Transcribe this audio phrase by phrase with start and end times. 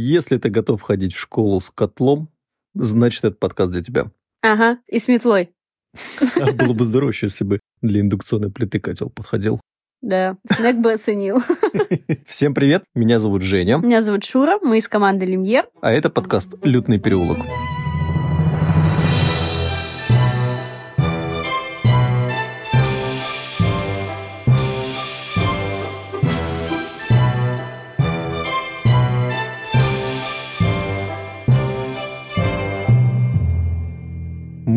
[0.00, 2.28] Если ты готов ходить в школу с котлом,
[2.72, 4.12] значит, этот подкаст для тебя.
[4.42, 5.50] Ага, и с метлой.
[6.36, 9.60] А было бы здорово, если бы для индукционной плиты котел подходил.
[10.00, 11.42] Да, Снег бы оценил.
[12.26, 13.78] Всем привет, меня зовут Женя.
[13.78, 15.68] Меня зовут Шура, мы из команды Люмьер.
[15.80, 17.38] А это подкаст «Лютный переулок».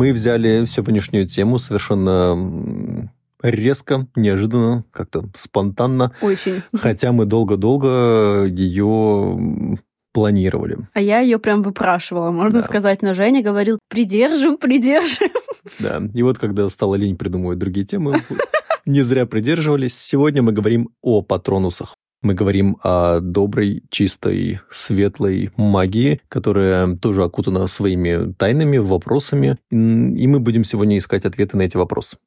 [0.02, 3.08] Мы взяли сегодняшнюю тему совершенно
[3.40, 6.10] резко, неожиданно, как-то спонтанно.
[6.20, 6.60] Очень.
[6.74, 9.78] Хотя мы долго-долго ее
[10.12, 10.78] планировали.
[10.92, 12.66] А я ее прям выпрашивала, можно да.
[12.66, 15.30] сказать, но Женя говорил, придержим, придержим.
[15.78, 18.24] Да, и вот когда стала лень придумывать другие темы,
[18.86, 19.96] не зря придерживались.
[19.96, 21.94] Сегодня мы говорим о патронусах.
[22.22, 30.38] Мы говорим о доброй, чистой, светлой магии, которая тоже окутана своими тайнами, вопросами, и мы
[30.38, 32.18] будем сегодня искать ответы на эти вопросы.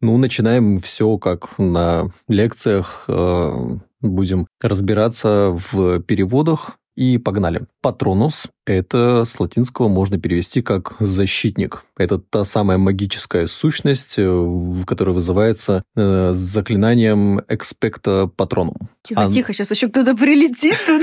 [0.00, 7.66] Ну, начинаем все как на лекциях, э, будем разбираться в переводах, и погнали.
[7.80, 11.84] Патронус– это с латинского можно перевести как «защитник».
[11.96, 18.76] Это та самая магическая сущность, э, которая вызывается э, заклинанием «экспекта патронум».
[19.06, 19.30] Тихо, а...
[19.30, 21.02] тихо, сейчас еще кто-то прилетит тут.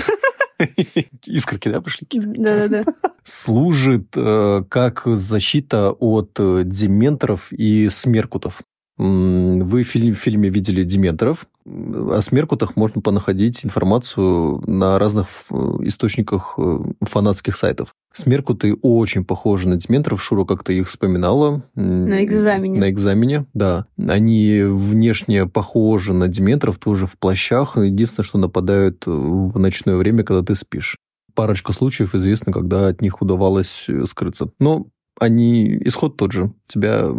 [1.25, 2.07] Искорки, да, пошли?
[2.11, 2.83] Да-да-да.
[3.23, 8.61] Служит э, как защита от э, дементоров и смеркутов.
[8.99, 11.47] Вы в фильме видели Диметров.
[11.65, 17.95] О Смеркутах можно понаходить информацию на разных источниках э, фанатских сайтов.
[18.11, 20.21] Смеркуты очень похожи на Диметров.
[20.21, 21.63] Шура как-то их вспоминала.
[21.75, 22.77] На экзамене.
[22.77, 23.85] На экзамене, да.
[23.97, 27.77] Они внешне похожи на Диметров, тоже в плащах.
[27.77, 30.97] Единственное, что нападают в ночное время, когда ты спишь.
[31.35, 34.51] Парочка случаев известно, когда от них удавалось э, скрыться.
[34.59, 35.77] Но они...
[35.85, 36.51] Исход тот же.
[36.67, 37.13] Тебя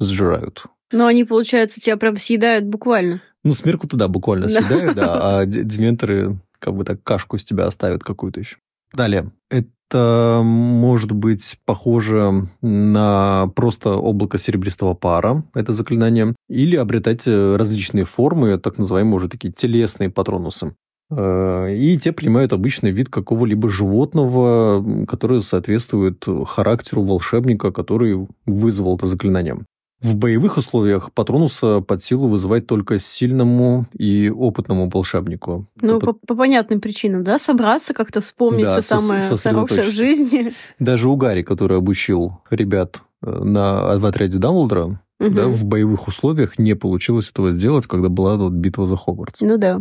[0.00, 0.64] сжирают.
[0.94, 3.20] Но они, получается, тебя прям съедают буквально.
[3.42, 8.04] Ну, смерку туда буквально съедают, да, а дементоры как бы так кашку из тебя оставят
[8.04, 8.56] какую-то еще.
[8.92, 9.32] Далее.
[9.50, 18.56] Это может быть похоже на просто облако серебристого пара, это заклинание, или обретать различные формы,
[18.58, 20.76] так называемые уже такие телесные патронусы.
[21.10, 29.06] Э, и те принимают обычный вид какого-либо животного, которое соответствует характеру волшебника, который вызвал это
[29.06, 29.58] заклинание.
[30.04, 35.66] В боевых условиях Патронуса под силу вызывать только сильному и опытному волшебнику.
[35.80, 37.38] Ну, по, по понятным причинам, да?
[37.38, 40.52] Собраться, как-то вспомнить да, все самое хорошее в жизни.
[40.78, 45.30] Даже у Гарри, который обучил ребят э, на, в отряде Дамблдора, угу.
[45.30, 49.40] да, в боевых условиях не получилось этого сделать, когда была вот битва за Хогвартс.
[49.40, 49.80] Ну да.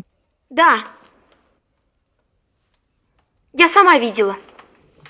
[0.50, 0.86] Да.
[3.52, 4.38] Я сама видела.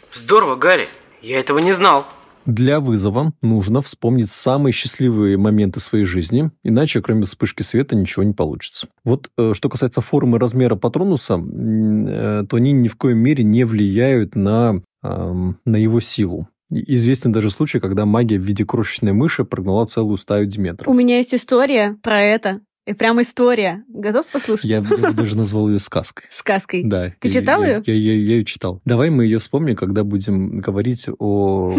[0.10, 0.88] Здорово, Гарри.
[1.22, 2.08] Я этого не знал.
[2.46, 8.34] Для вызова нужно вспомнить самые счастливые моменты своей жизни, иначе кроме вспышки света ничего не
[8.34, 8.88] получится.
[9.04, 13.64] Вот э, что касается формы размера патронуса, э, то они ни в коем мере не
[13.64, 16.48] влияют на, на его силу.
[16.70, 20.88] Известен даже случай, когда магия в виде крошечной мыши прогнала целую стаю Диметров.
[20.88, 22.62] У меня есть история про это.
[22.86, 23.86] И прям история.
[23.88, 24.66] Готов послушать?
[24.66, 24.82] Я,
[25.14, 26.26] даже назвал ее сказкой.
[26.30, 26.84] Сказкой?
[26.84, 27.14] Да.
[27.20, 27.82] Ты читал ее?
[27.86, 28.82] Я, я, я ее читал.
[28.84, 31.74] Давай мы ее вспомним, когда будем говорить о,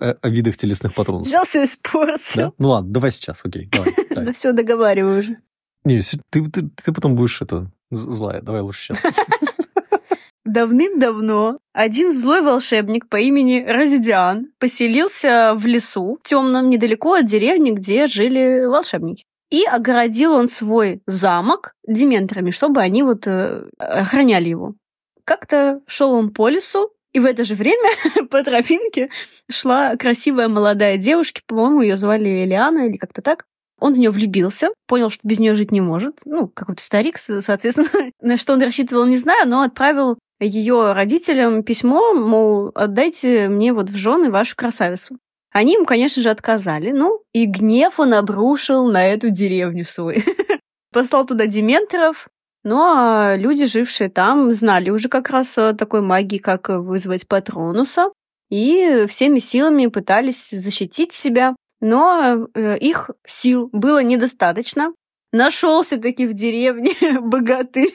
[0.00, 1.26] о, видах телесных патронов.
[1.26, 2.22] Взял все испортил.
[2.36, 2.52] Да?
[2.58, 3.68] Ну ладно, давай сейчас, окей.
[3.72, 5.38] Давай, Да все, договариваю уже.
[5.84, 6.00] Не,
[6.30, 8.40] ты, ты, ты потом будешь это злая.
[8.40, 9.12] Давай лучше сейчас.
[10.44, 18.06] Давным-давно один злой волшебник по имени Разидиан поселился в лесу темном недалеко от деревни, где
[18.06, 19.24] жили волшебники.
[19.50, 24.74] И огородил он свой замок дементорами, чтобы они вот э, охраняли его.
[25.24, 27.90] Как-то шел он по лесу, и в это же время
[28.30, 29.08] по тропинке
[29.50, 33.46] шла красивая молодая девушка, по-моему, ее звали Элиана или как-то так.
[33.80, 36.20] Он в нее влюбился, понял, что без нее жить не может.
[36.24, 38.10] Ну, какой-то старик, соответственно.
[38.20, 43.90] На что он рассчитывал, не знаю, но отправил ее родителям письмо, мол, отдайте мне вот
[43.90, 45.18] в жены вашу красавицу.
[45.54, 46.90] Они ему, конечно же, отказали.
[46.90, 50.24] Ну, и гнев он обрушил на эту деревню свой.
[50.92, 52.28] Послал туда дементоров,
[52.64, 58.10] ну, а люди, жившие там, знали уже как раз о такой магии, как вызвать патронуса,
[58.50, 64.92] и всеми силами пытались защитить себя, но э, их сил было недостаточно.
[65.32, 67.94] Нашелся таки в деревне богатырь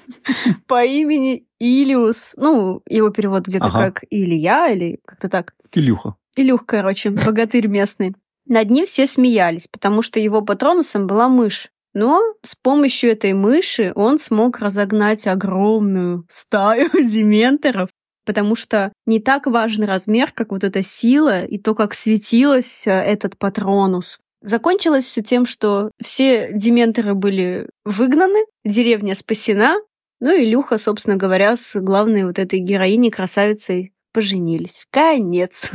[0.66, 2.34] по имени Илиус.
[2.36, 3.84] Ну, его перевод где-то ага.
[3.84, 5.54] как Илья или как-то так.
[5.72, 6.16] Илюха.
[6.36, 8.14] Илюх, короче, богатырь местный.
[8.46, 11.68] Над ним все смеялись, потому что его патронусом была мышь.
[11.94, 17.90] Но с помощью этой мыши он смог разогнать огромную стаю дементоров,
[18.24, 22.90] потому что не так важен размер, как вот эта сила и то, как светилась э,
[22.90, 24.20] этот патронус.
[24.40, 29.76] Закончилось все тем, что все дементоры были выгнаны, деревня спасена,
[30.18, 34.86] ну и Люха, собственно говоря, с главной вот этой героиней, красавицей, поженились.
[34.90, 35.70] Конец.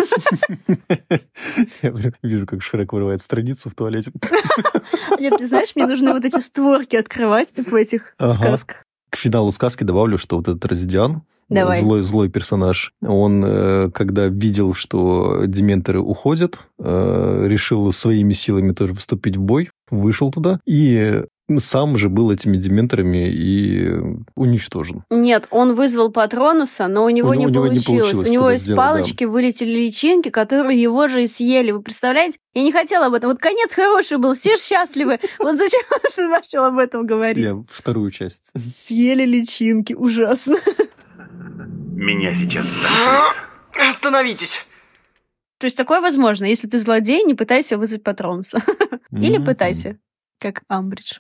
[1.82, 4.12] Я вижу, как Шрек вырывает страницу в туалете.
[5.20, 8.84] Нет, ты знаешь, мне нужно вот эти створки открывать в этих сказках.
[9.10, 11.80] К финалу сказки добавлю, что вот этот Разидиан, Давай.
[11.80, 18.94] злой, злой персонаж, он, э, когда видел, что дементоры уходят, э, решил своими силами тоже
[18.96, 21.24] вступить в бой, вышел туда и
[21.58, 23.90] сам же был этими дементорами и
[24.36, 25.04] уничтожен.
[25.10, 28.02] Нет, он вызвал Патронуса, но у него, У не, него- у него не получилось.
[28.12, 28.82] получилось У него из сделать, да.
[28.92, 31.72] палочки вылетели личинки, которые его же и съели.
[31.72, 32.38] Вы представляете?
[32.54, 33.30] Я не хотела об этом.
[33.30, 35.20] Вот конец хороший был, все счастливы.
[35.40, 35.82] Вот зачем
[36.16, 37.46] ты начал об этом говорить?
[37.46, 38.52] Я вторую часть.
[38.78, 40.58] Съели личинки, ужасно.
[41.94, 43.90] Меня сейчас стошнит.
[43.90, 44.68] Остановитесь!
[45.60, 46.46] То есть такое возможно.
[46.46, 48.60] Если ты злодей, не пытайся вызвать Патронуса.
[49.12, 49.98] Или пытайся,
[50.40, 51.18] как Амбридж.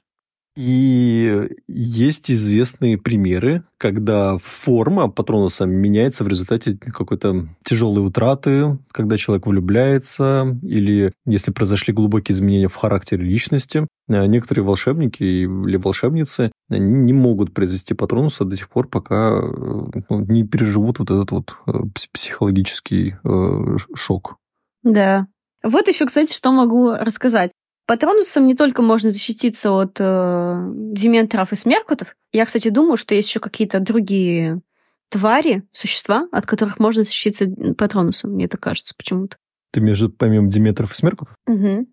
[0.57, 9.45] И есть известные примеры, когда форма патронуса меняется в результате какой-то тяжелой утраты, когда человек
[9.45, 13.85] влюбляется, или если произошли глубокие изменения в характере личности.
[14.09, 20.43] А Некоторые волшебники или волшебницы не могут произвести патронуса до тех пор, пока ну, не
[20.43, 24.37] переживут вот этот вот э, пс- психологический э, шок.
[24.81, 25.27] Да.
[25.63, 27.51] Вот еще, кстати, что могу рассказать.
[27.87, 32.15] Патронусом не только можно защититься от э, дементоров и смеркутов.
[32.33, 34.61] Я, кстати, думаю, что есть еще какие-то другие
[35.09, 37.47] твари, существа, от которых можно защититься
[37.77, 38.31] патронусом.
[38.33, 39.37] Мне так кажется почему-то.
[39.71, 41.33] Ты между помимо Диметров и Смеркутов?
[41.47, 41.87] Мгм.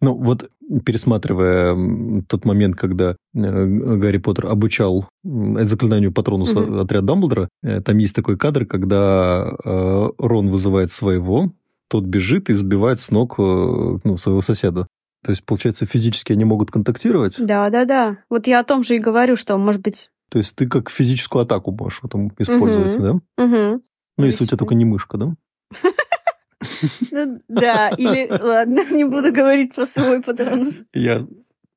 [0.00, 0.50] Ну, вот
[0.84, 6.80] пересматривая тот момент, когда э, Гарри Поттер обучал заклинанию Патронуса Мгм.
[6.80, 11.52] отряд Дамблдора, э, там есть такой кадр, когда э, Рон вызывает своего,
[11.88, 14.88] тот бежит и сбивает с ног ну, своего соседа.
[15.26, 17.44] То есть, получается, физически они могут контактировать.
[17.44, 18.18] Да, да, да.
[18.30, 20.08] Вот я о том же и говорю, что, может быть...
[20.30, 23.02] То есть ты как физическую атаку можешь в этом использовать, Мгм.
[23.36, 23.44] да?
[23.44, 23.82] Мгм.
[24.18, 25.34] Ну, если у тебя только не мышка, да?
[27.10, 28.28] Ну, да, или...
[28.30, 30.84] Ладно, не буду говорить про свой патронус.
[30.94, 31.26] Я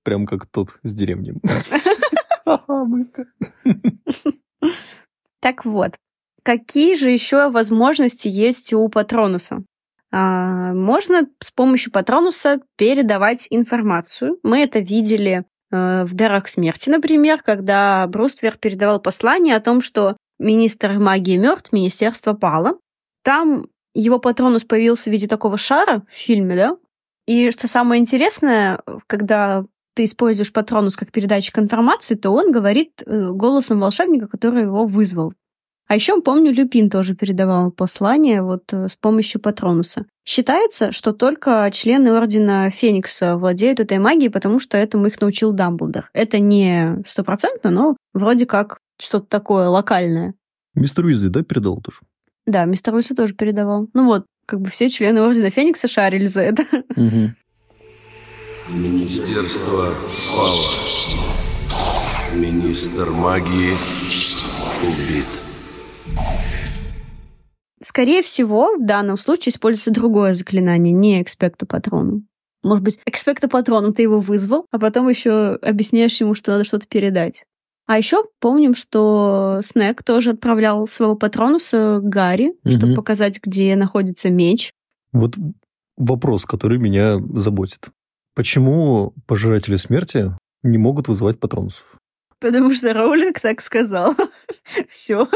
[0.04, 1.34] прям как тот с деревни.
[5.42, 5.95] Так вот,
[6.44, 9.63] какие же еще возможности есть у Патронуса?
[10.12, 14.40] А, можно с помощью Патронуса передавать информацию.
[14.44, 20.18] Мы это видели э, в «Дарах смерти», например, когда Бруствер передавал послание о том, что
[20.40, 22.80] министр магии мертв, министерство пало.
[23.24, 26.78] Там его Патронус появился в виде такого шара в фильме, да?
[27.28, 29.66] И что самое интересное, когда
[29.96, 35.34] ты используешь Патронус как передатчик информации, то он говорит э, голосом волшебника, который его вызвал.
[35.90, 40.06] А еще помню, Люпин тоже передавал послание вот э, с помощью Патронуса.
[40.24, 46.12] Считается, что только члены Ордена Феникса владеют этой магией, потому что этому их научил Дамблдор.
[46.14, 50.36] Это не стопроцентно, но вроде как что-то такое локальное.
[50.76, 52.02] Мистер Уизли, да, передал тоже?
[52.46, 53.90] Да, мистер Уилсон тоже передавал.
[53.96, 56.68] Ну вот, как бы все члены Ордена Феникса шарили за это.
[58.70, 59.96] Министерство
[60.36, 60.68] пало.
[62.36, 63.74] Министр магии
[64.84, 65.39] убит.
[67.81, 72.23] Скорее всего, в данном случае используется другое заклинание, не экспекта патрону.
[72.61, 76.88] Может быть, экспекта патрону ты его вызвал, а потом еще объясняешь ему, что надо что-то
[76.88, 77.45] передать.
[77.88, 82.95] А еще помним, что Снег тоже отправлял своего патронуса Гарри, чтобы Мгм.
[82.97, 84.73] показать, где находится меч.
[85.14, 85.35] Вот
[85.97, 87.90] вопрос, который меня заботит.
[88.35, 91.97] Почему пожиратели смерти не могут вызывать патронусов?
[92.40, 94.14] Потому что Роулинг так сказал.
[94.90, 95.28] Все.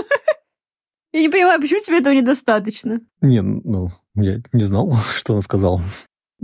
[1.13, 2.99] Я не понимаю, почему тебе этого недостаточно?
[3.21, 5.79] Не, ну, я не знал, что он сказал.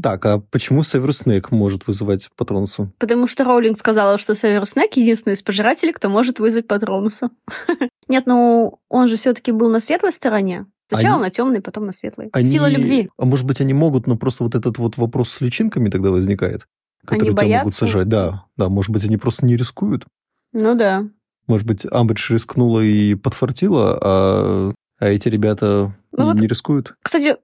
[0.02, 2.90] Так, а почему Северус Снейк может вызывать патронуса?
[3.00, 7.32] Потому что Роулинг сказала, что Северус Снег единственный из пожирателей, кто может вызвать Патронуса.
[8.08, 10.68] Нет, ну он же все-таки был на светлой стороне.
[10.88, 12.30] Сначала Они- на темной, потом на светлой.
[12.32, 13.10] Они- Сила любви.
[13.18, 16.66] А может быть, они могут, но просто вот этот вот вопрос с личинками тогда возникает,
[17.06, 17.80] Они которые тебя могут боятся?
[17.80, 18.08] сажать.
[18.08, 20.06] Да, да, может быть, они просто не рискуют.
[20.54, 21.10] Ну да.
[21.50, 26.94] Может быть, Амбридж рискнула и подфартила, а, а эти ребята Ну не, вот- не рискуют.
[27.02, 27.38] Кстати,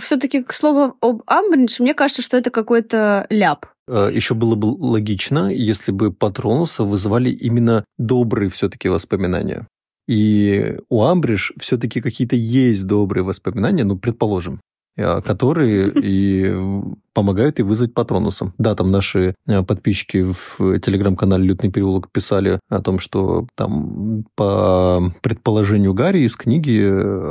[0.00, 3.66] все-таки к слову об Амбридж, мне кажется, что это какой-то ляп.
[3.86, 9.66] Еще было бы логично, если бы патронуса вызывали именно добрые все-таки воспоминания.
[10.08, 14.60] И у Амбридж все-таки какие-то есть добрые воспоминания, ну, предположим.
[15.00, 16.54] Э, которые и
[17.12, 18.54] помогают и вызвать патронусом.
[18.58, 25.12] Да, там наши э, подписчики в телеграм-канале «Лютный переулок» писали о том, что там по
[25.22, 26.80] предположению Гарри из книги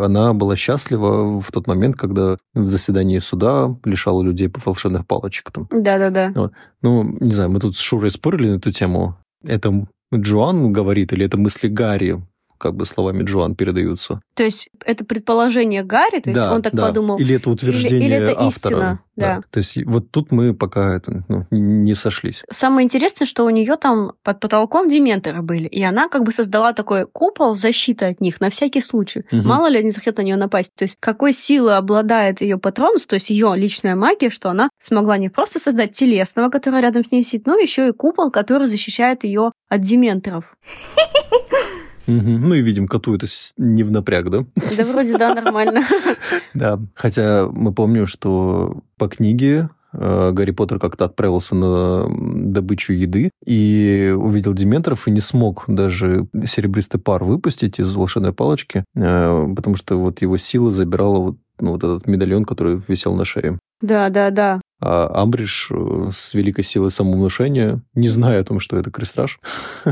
[0.03, 5.51] она была счастлива в тот момент, когда в заседании суда лишала людей по волшебных палочек.
[5.71, 6.31] Да-да-да.
[6.35, 6.53] Вот.
[6.81, 9.17] Ну, не знаю, мы тут с Шурой спорили на эту тему.
[9.43, 12.21] Это Джоан говорит или это мысли Гарри?
[12.59, 14.21] Как бы словами Джоан передаются.
[14.35, 16.87] То есть это предположение Гарри, то есть да, он так да.
[16.87, 17.17] подумал.
[17.17, 18.47] Или это утверждение или, или это автора.
[18.47, 19.41] истина, да.
[19.49, 22.43] То есть вот тут мы пока это, ну, не сошлись.
[22.51, 26.73] Самое интересное, что у нее там под потолком дементоры были, и она как бы создала
[26.73, 29.23] такой купол защиты от них на всякий случай.
[29.31, 29.47] Мгм.
[29.47, 30.71] Мало ли они захотят на нее напасть.
[30.75, 35.17] То есть какой силой обладает ее патронус, то есть ее личная магия, что она смогла
[35.17, 39.23] не просто создать телесного, который рядом с ней сидит, но еще и купол, который защищает
[39.23, 40.57] ее от дементоров.
[42.09, 42.49] Мгм.
[42.49, 44.45] Ну и видим, коту это не в напряг, да?
[44.77, 45.81] Да вроде да, нормально.
[46.53, 46.79] Да.
[46.95, 54.13] Хотя мы помним, что по книге э, Гарри Поттер как-то отправился на добычу еды и
[54.17, 59.97] увидел дементоров и не смог даже серебристый пар выпустить из волшебной палочки, э, потому что
[59.97, 63.59] вот его сила забирала вот, ну, вот этот медальон, который висел на шее.
[63.81, 64.61] Да, да, да.
[64.81, 69.39] А Амбридж э, с великой силой самовнушения, не зная о том, что это крестраж,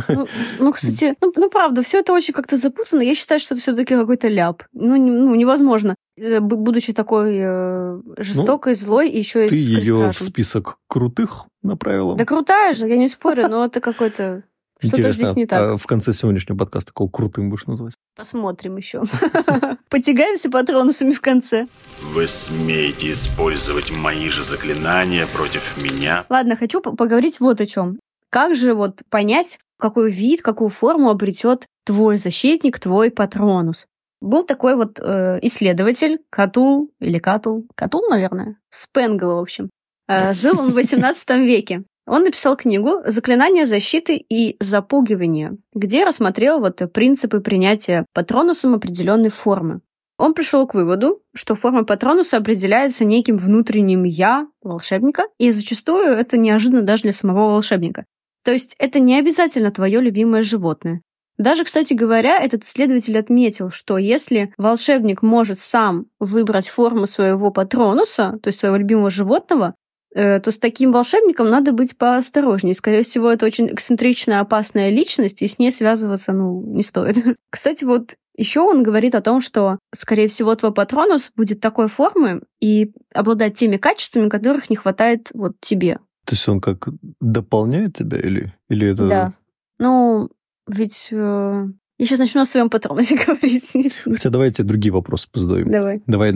[0.07, 0.27] Ну,
[0.59, 3.01] ну, кстати, ну, ну, правда, все это очень как-то запутано.
[3.01, 4.63] Я считаю, что это все-таки какой-то ляп.
[4.73, 5.95] Ну, не- ну, невозможно.
[6.17, 11.45] Э, Будучи такой э, жестокой, злой, и еще и ты с ее в список крутых
[11.63, 12.15] направила.
[12.15, 14.43] Да крутая же, я не спорю, но это какой-то...
[14.79, 15.61] Что-то Интересно, здесь не так.
[15.61, 17.93] а в конце сегодняшнего подкаста кого крутым будешь назвать?
[18.15, 19.03] Посмотрим еще.
[19.89, 21.67] Потягаемся патронусами в конце.
[22.01, 26.25] Вы смеете использовать мои же заклинания против меня?
[26.29, 27.99] Ладно, хочу по- поговорить вот о чем.
[28.29, 33.87] Как же вот понять, какой вид, какую форму обретет твой защитник, твой патронус?
[34.21, 39.69] Был такой вот э, исследователь, Катул, или Катул, Катул, наверное, Спенгл, в общем.
[40.07, 41.83] Э, жил он в 18 веке.
[42.07, 49.81] Он написал книгу «Заклинания защиты и запугивания», где рассмотрел вот принципы принятия патронусом определенной формы.
[50.17, 56.37] Он пришел к выводу, что форма патронуса определяется неким внутренним «я» волшебника, и зачастую это
[56.37, 58.05] неожиданно даже для самого волшебника.
[58.43, 61.01] То есть это не обязательно твое любимое животное.
[61.37, 68.39] Даже, кстати говоря, этот исследователь отметил, что если волшебник может сам выбрать форму своего патронуса,
[68.41, 69.75] то есть своего любимого животного,
[70.13, 72.75] то с таким волшебником надо быть поосторожнее.
[72.75, 77.17] Скорее всего, это очень эксцентричная, опасная личность, и с ней связываться, ну, не стоит.
[77.49, 82.43] Кстати, вот еще он говорит о том, что, скорее всего, твой патронус будет такой формы
[82.59, 85.99] и обладать теми качествами, которых не хватает вот тебе.
[86.25, 86.87] То есть он как
[87.19, 89.07] дополняет тебя или, или это...
[89.07, 89.33] Да.
[89.79, 90.29] Ну,
[90.67, 91.65] ведь э,
[91.99, 93.71] я сейчас начну о своем патронусе говорить.
[94.03, 95.69] Хотя давайте другие вопросы позадаем.
[95.71, 96.01] Давай.
[96.07, 96.31] Давай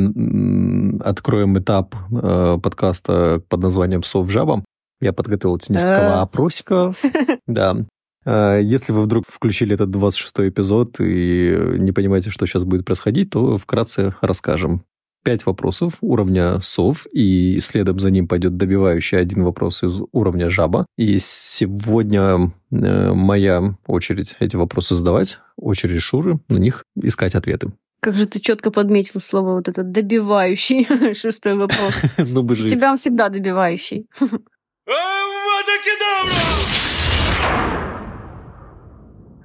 [1.03, 4.65] откроем этап э, подкаста под названием «Сов жабам».
[4.99, 6.21] Я подготовил тебе несколько А.
[6.23, 7.01] опросиков.
[7.47, 7.77] Да.
[8.25, 13.29] Э, Если вы вдруг включили этот 26-й эпизод и не понимаете, что сейчас будет происходить,
[13.31, 14.83] то вкратце расскажем.
[15.23, 20.87] Пять вопросов уровня сов, и следом за ним пойдет добивающий один вопрос из уровня жаба.
[20.97, 27.71] И сегодня э, моя очередь эти вопросы задавать, очередь Шуры, на них искать ответы.
[27.99, 32.01] Как же ты четко подметил слово вот этот добивающий шестой вопрос.
[32.17, 32.67] Ну, бы же...
[32.67, 34.07] тебя он всегда добивающий.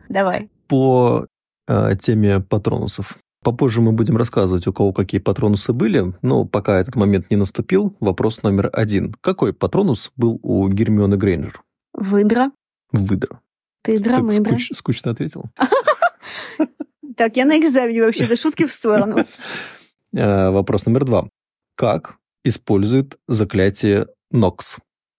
[0.08, 0.48] Давай.
[0.68, 1.26] по
[1.68, 3.18] э, теме патронусов.
[3.46, 7.96] Попозже мы будем рассказывать, у кого какие патронусы были, но пока этот момент не наступил,
[8.00, 9.14] вопрос номер один.
[9.20, 11.62] Какой патронус был у Гермионы Грейнджер?
[11.92, 12.50] Выдра.
[12.90, 13.40] Выдра.
[13.82, 14.54] Ты драмыдра.
[14.56, 15.44] скуч- скучно ответил.
[17.16, 19.18] Так, я на экзамене вообще-то шутки в сторону.
[20.12, 21.28] Э, Вопрос номер два.
[21.76, 24.78] Как использует заклятие Нокс?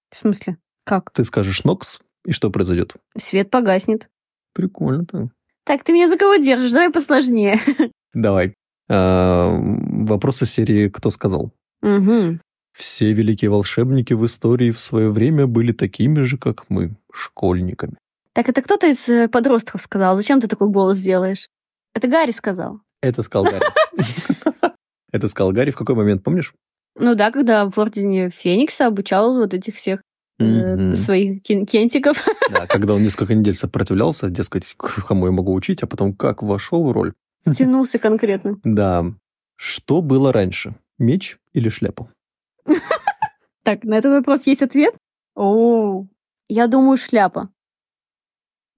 [0.10, 0.58] В смысле?
[0.84, 1.12] Как?
[1.12, 2.96] Ты скажешь Нокс, и что произойдет?
[3.18, 4.10] Свет погаснет.
[4.54, 5.28] Прикольно так.
[5.64, 6.72] Так, ты меня за кого держишь?
[6.74, 7.60] Давай посложнее.
[8.14, 8.54] Давай.
[8.90, 9.50] Э,
[10.08, 11.52] Вопрос из серии «Кто сказал?».
[11.82, 12.40] Угу.
[12.74, 17.98] Все великие волшебники в истории в свое время были такими же, как мы, школьниками.
[18.34, 20.16] Так, это кто-то из э, подростков сказал.
[20.16, 21.48] Зачем ты такой голос делаешь?
[21.96, 22.82] Это Гарри сказал.
[23.02, 23.66] Это сказал Гарри.
[25.12, 26.54] Это сказал Гарри в какой момент, помнишь?
[27.00, 30.02] Ну да, когда в Ордене Феникса обучал вот этих всех
[30.40, 32.24] э, своих кен- кентиков.
[32.52, 36.86] Да, когда он несколько недель сопротивлялся, дескать, кому я могу учить, а потом как вошел
[36.86, 37.14] в роль.
[37.58, 38.60] Тянулся конкретно.
[38.64, 39.06] Да.
[39.56, 40.76] Что было раньше?
[40.98, 42.12] Меч или шляпа?
[43.64, 44.96] Так, на этот вопрос есть ответ?
[45.36, 46.06] О,
[46.48, 47.50] я думаю, шляпа.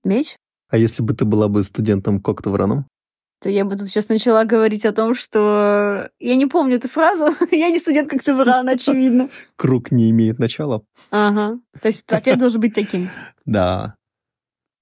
[0.03, 0.35] Меч?
[0.67, 2.87] А если бы ты была бы студентом Коктевраном?
[3.39, 6.09] то я бы тут сейчас начала говорить о том, что...
[6.19, 7.35] Я не помню эту фразу.
[7.51, 9.29] я не студентка Оксабрана, очевидно.
[9.55, 10.83] Круг не имеет начала.
[11.09, 11.59] Ага.
[11.81, 13.09] То есть ответ должен быть таким.
[13.45, 13.95] Да.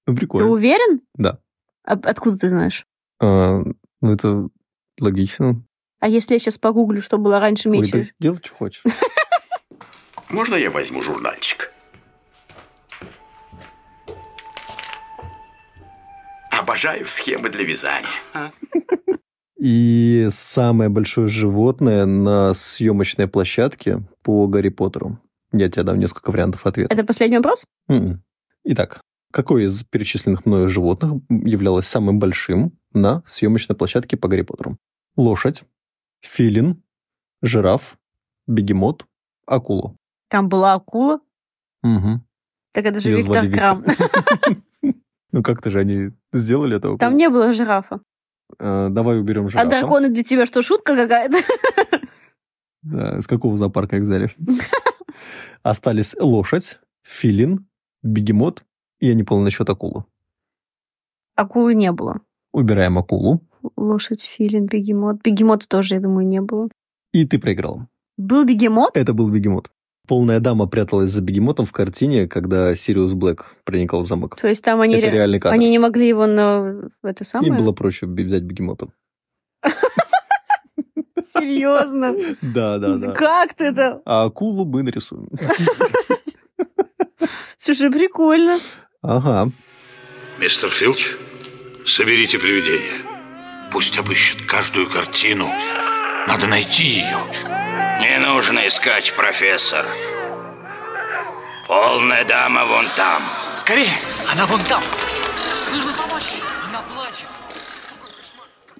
[0.06, 0.48] Ну, Ты прикольно.
[0.48, 1.00] уверен?
[1.14, 1.38] Да.
[1.84, 2.84] А откуда ты знаешь?
[3.20, 3.62] А,
[4.00, 4.48] ну, это
[5.00, 5.64] логично.
[6.00, 7.92] А если я сейчас погуглю, что было раньше, Ой, меньше?
[7.92, 8.82] да делай, что хочешь.
[10.28, 11.72] Можно я возьму журнальчик?
[16.50, 18.52] Обожаю схемы для вязания.
[19.58, 25.18] И самое большое животное на съемочной площадке по Гарри Поттеру.
[25.52, 26.94] Я тебе дам несколько вариантов ответа.
[26.94, 27.64] Это последний вопрос?
[27.88, 28.22] Мгм.
[28.64, 29.00] Итак,
[29.32, 34.78] какое из перечисленных мною животных являлось самым большим на съемочной площадке по Гарри Поттеру?
[35.16, 35.64] Лошадь,
[36.20, 36.82] филин,
[37.42, 37.98] жираф,
[38.46, 39.06] бегемот,
[39.46, 39.96] акула.
[40.28, 41.20] Там была акула.
[41.82, 42.24] Мгм.
[42.72, 43.84] Так это же Её Виктор звали Крам.
[45.30, 46.96] Ну как-то же они сделали это.
[46.96, 48.00] Там не было жирафа.
[48.58, 49.68] Э, давай уберем А жирафа.
[49.68, 51.38] драконы для тебя что, шутка какая-то?
[52.82, 54.30] Да, с какого зоопарка их взяли?
[55.62, 57.66] Остались лошадь, филин,
[58.02, 58.64] бегемот
[59.00, 60.04] я не понял насчет акулы.
[61.36, 62.20] Акулы не было.
[62.52, 63.40] Убираем акулу.
[63.76, 65.22] Лошадь, филин, бегемот.
[65.22, 66.68] Бегемота тоже, я думаю, не было.
[67.12, 67.82] И ты проиграл.
[68.16, 68.96] Был бегемот?
[68.96, 69.70] Это был бегемот.
[70.06, 74.36] Полная дама пряталась за бегемотом в картине, когда Сириус Блэк проникал в замок.
[74.40, 75.54] То есть там они, Это ре- реальный кадр.
[75.54, 77.50] они не могли его на это самое?
[77.52, 78.88] Им было проще взять бегемота.
[81.34, 82.14] Серьезно?
[82.40, 83.12] Да, да, да.
[83.12, 84.00] Как ты это?
[84.04, 85.28] А акулу мы нарисуем.
[87.56, 88.58] Слушай, прикольно.
[89.08, 89.50] Ага.
[90.38, 91.12] Мистер Филч,
[91.86, 93.00] соберите привидения.
[93.72, 95.48] Пусть обыщут каждую картину.
[96.26, 97.16] Надо найти ее.
[98.02, 99.86] Не нужно искать, профессор.
[101.66, 103.22] Полная дама вон там.
[103.56, 103.88] Скорее,
[104.30, 104.82] она вон там.
[105.74, 107.28] Нужно помочь ей, она плачет.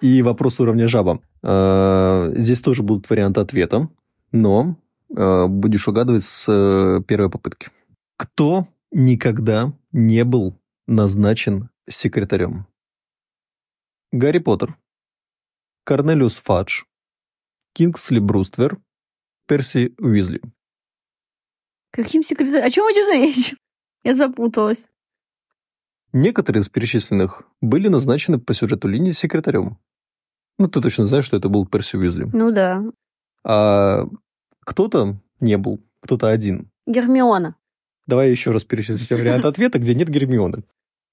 [0.02, 1.23] И вопрос уровня жаба.
[1.42, 3.88] Э, Здесь тоже будут варианты ответа,
[4.32, 4.76] но
[5.16, 7.70] э, будешь угадывать с э, первой попытки.
[8.18, 12.66] Кто никогда не был назначен секретарем?
[14.12, 14.78] Гарри Поттер,
[15.85, 16.85] Корнелиус Фадж,
[17.75, 18.80] Кингсли Бруствер,
[19.47, 20.41] Перси Уизли.
[21.91, 22.65] Каким секретарем?
[22.65, 23.54] О чем идет речь?
[24.04, 24.91] Я запуталась.
[26.13, 29.78] Некоторые из перечисленных были назначены по сюжету линии секретарем.
[30.58, 32.28] Ну, ты точно знаешь, что это был Перси Уизли.
[32.32, 32.82] Ну да.
[33.45, 34.06] А
[34.60, 36.71] кто-то не был, кто-то один.
[36.86, 37.56] Гермиона.
[38.08, 40.64] Давай еще раз перечислим все варианты ответа, где нет Гермионы.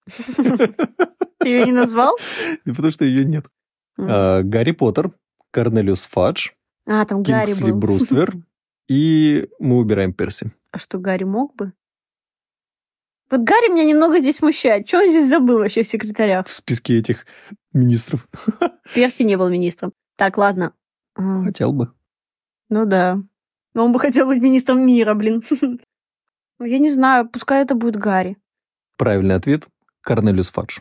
[0.08, 2.18] Ты ее не назвал?
[2.66, 3.48] Потому что ее нет.
[4.00, 5.12] А, Гарри Поттер,
[5.52, 6.52] Корнелиус Фадж,
[6.86, 7.80] А, там Гарри Кингсли был.
[7.80, 8.34] Бруствер,
[8.88, 10.54] и мы убираем Перси.
[10.72, 11.74] А что, Гарри мог бы?
[13.30, 14.88] Вот Гарри меня немного здесь смущает.
[14.88, 16.48] Что он здесь забыл вообще в секретарях?
[16.48, 17.26] В списке этих
[17.74, 18.26] министров.
[18.96, 19.92] Перси не был министром.
[20.16, 20.74] Так, ладно.
[21.16, 21.92] Хотел бы.
[22.70, 23.20] Ну да.
[23.74, 25.44] Но он бы хотел быть министром мира, блин.
[26.60, 28.38] Ну, Я не знаю, пускай это будет Гарри.
[28.98, 29.68] Правильный ответ–
[30.02, 30.80] Корнелиус Фадж.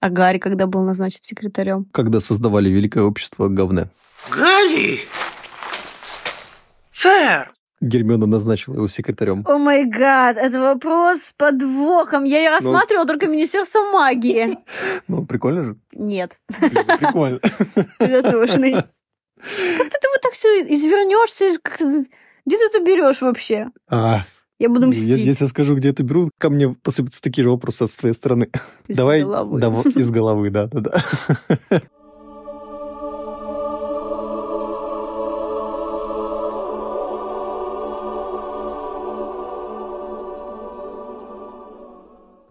[0.00, 1.86] А Гарри когда был назначен секретарем?
[1.92, 3.88] Когда создавали Великое общество говне.
[4.30, 5.00] Гарри!
[6.90, 7.52] Сэр!
[7.80, 9.44] Гермиона назначила его секретарем.
[9.46, 12.24] О май гад, это вопрос с подвохом.
[12.24, 14.58] Я ее рассматривала только Министерство магии.
[15.08, 15.76] Ну, прикольно же.
[15.92, 17.38] Нет, Прикольно.
[17.98, 18.72] ты дотошный.
[18.72, 21.78] Как-то ты вот так все извернешься, как.
[21.78, 23.68] Где ты это берешь вообще?
[23.88, 24.22] А,
[24.58, 25.18] Я буду я- мстить.
[25.26, 28.48] Если я скажу, где это беру, ко мне посыпятся такие же вопросы с твоей стороны.
[28.88, 29.60] Из Давай, головы.
[29.60, 30.68] да, вот из головы, да,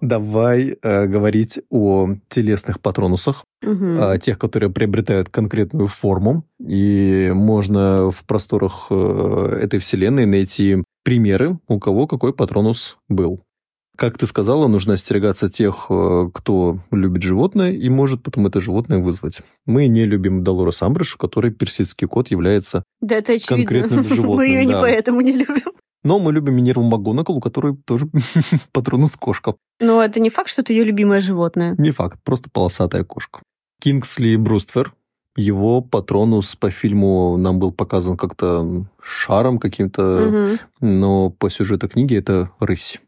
[0.08, 3.98] Давай э, говорить о телесных патронусах, Мгм.
[4.00, 6.44] а, тех, которые приобретают конкретную форму.
[6.60, 13.42] И можно в просторах э, этой вселенной найти примеры, у кого какой патронус был.
[13.98, 19.00] Как ты сказала, нужно остерегаться тех, э, кто любит животное и может потом это животное
[19.00, 19.42] вызвать.
[19.66, 22.84] Мы не любим Долорес Амбридж, у которой персидский кот является...
[23.02, 23.56] Да, это очевидно.
[23.58, 24.82] конкретным животным, Мы ее не да.
[24.82, 25.72] поэтому не любим.
[26.06, 28.08] Но мы любим Минерву МакГонагал, у которой тоже
[28.72, 29.56] патронус кошка.
[29.82, 31.76] Но это не факт, что это ее любимое животное.
[31.78, 33.42] Не факт, просто полосатая кошка.
[33.82, 34.94] Кингсли Бруствер,
[35.36, 40.60] его патронус по фильму нам был показан как-то шаром каким-то, Мгм.
[40.80, 43.02] но по сюжету книги это рысь.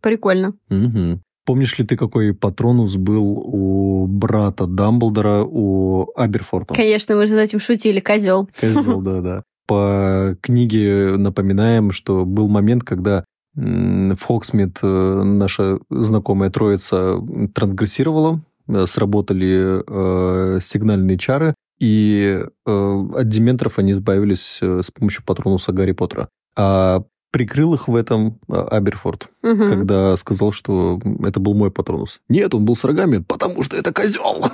[0.00, 0.52] Прикольно.
[0.68, 1.22] Мгм.
[1.44, 6.74] Помнишь ли ты, какой патронус был у брата Дамблдора, у Аберфорта?
[6.74, 8.48] Конечно, мы же над этим шутили, козел.
[8.60, 9.42] Кэзуэлл, да-да.
[9.72, 17.16] По книге напоминаем, что был момент, когда в Хоксмит э, наша знакомая троица
[17.54, 25.24] трансгрессировала э, сработали э, сигнальные чары, и э, от дементоров они избавились э, с помощью
[25.24, 26.28] патронуса Гарри Поттера.
[26.54, 29.70] А прикрыл их в этом Аберфорд, Мгм.
[29.70, 32.20] когда сказал, что это был мой патронус.
[32.28, 34.44] Нет, он был с рогами, потому что это козел.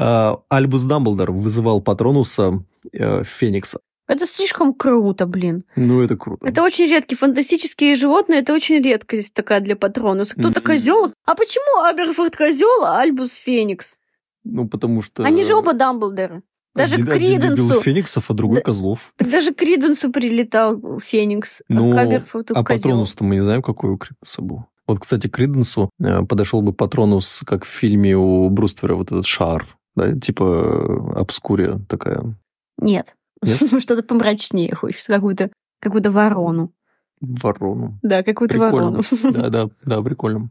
[0.00, 3.80] А, Альбус Дамблдор вызывал патронуса э, Феникса.
[4.06, 5.64] Это слишком круто, блин.
[5.76, 6.46] Ну, это круто.
[6.46, 10.34] Это очень редкие фантастические животные, это очень редкость такая для патронуса.
[10.34, 10.66] Кто-то Мгм.
[10.66, 11.12] козел.
[11.26, 13.98] А почему Аберфорд козел, а Альбус Феникс?
[14.44, 15.24] Ну, потому что...
[15.24, 16.42] Они же оба Дамблдоры.
[16.74, 17.80] Даже один, к один Криденсу.
[17.80, 18.62] Фениксов, а другой Да.
[18.62, 19.12] Козлов.
[19.16, 23.90] Так даже Криденсу прилетал Феникс, Ну, а к Аберфорду А патронус-то мы не знаем, какой
[23.90, 24.64] у Криденса был.
[24.86, 29.66] Вот, кстати, Криденсу э, подошел бы патронус, как в фильме у Бруствера, вот этот шар,
[29.98, 32.34] да, типа э, обскурия такая.
[32.78, 33.16] Нет.
[33.42, 33.56] Нет?
[33.82, 36.72] Что-то помрачнее хочется, какую-то какую-то ворону.
[37.20, 37.98] Ворону.
[38.02, 39.00] Да, какую-то ворону.
[39.22, 40.50] Да, да, да, прикольно.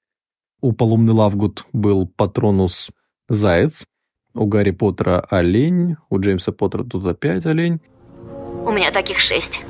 [0.61, 2.91] У Полумны Лавгуд был патронус
[3.29, 3.85] заяц,
[4.33, 7.79] у Гарри Поттера олень, у Джеймса Поттера тут опять олень.
[8.65, 9.61] У меня таких шесть.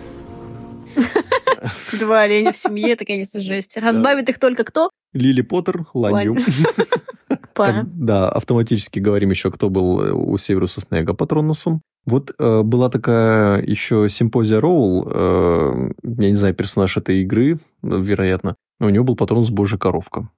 [1.99, 3.77] Два оленя в семье, это, конечно, жесть.
[3.77, 4.89] Разбавит их только кто?
[5.13, 6.37] Лили Поттер, ланью.
[7.58, 7.82] Пара.
[7.82, 11.82] Так, да, автоматически говорим еще, кто был э, у Северуса Снега патронусом.
[12.06, 18.56] Вот э, была такая еще Симпозия Роул, э, я не знаю, персонаж этой игры, вероятно,
[18.80, 20.22] но у него был патронус Божья коровка.
[20.22, 20.30] То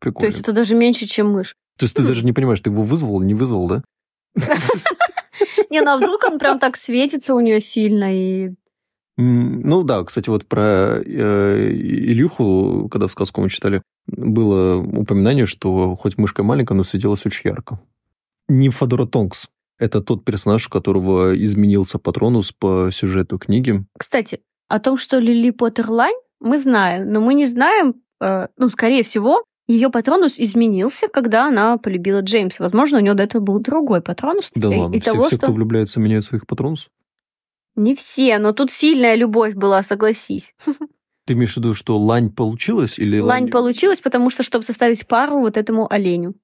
[0.00, 0.26] Прикольно.
[0.26, 1.56] есть это даже меньше, чем мышь.
[1.76, 3.82] То есть ты даже не понимаешь, ты его вызвал или не вызвал, да?
[5.70, 8.50] Не, ну а вдруг он прям так светится у нее сильно и...
[9.20, 15.94] Ну да, кстати, вот про э, Илюху, когда в сказку мы читали, было упоминание, что
[15.96, 17.80] хоть мышка маленькая, но светилась очень ярко.
[18.48, 19.48] Нимфодора Тонкс.
[19.78, 23.84] Это тот персонаж, у которого изменился патронус по сюжету книги.
[23.98, 28.70] Кстати, о том, что Лили Поттер лань, мы знаем, но мы не знаем, э, ну,
[28.70, 32.64] скорее всего, ее патронус изменился, когда она полюбила Джеймса.
[32.64, 34.50] Возможно, у нее до этого был другой патронус.
[34.54, 35.46] Да И- ладно, и все, того, все, что...
[35.46, 36.90] кто влюбляется, меняют своих патронусов?
[37.80, 40.52] Не все, но тут сильная любовь была, согласись.
[41.24, 42.98] Ты имеешь в виду, что лань получилась?
[42.98, 46.34] Или Лань получилась, потому что, чтобы составить пару вот этому оленю.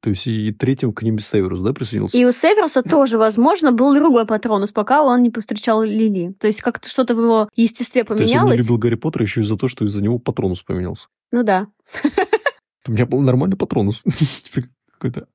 [0.00, 2.16] То есть и третьим к ним Северус, да, присоединился?
[2.16, 6.34] И у Северуса тоже, возможно, был другой патронус, пока он не повстречал Лили.
[6.38, 8.60] То есть как-то что-то в его естестве То есть он поменялось.
[8.60, 11.08] любил Гарри Поттера еще из-за того, что из-за него патронус поменялся.
[11.32, 11.66] Ну да.
[12.86, 14.04] У меня был нормальный патронус.
[14.92, 15.26] Какой-то